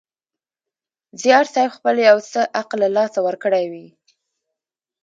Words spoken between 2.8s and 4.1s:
له لاسه ورکړی وي.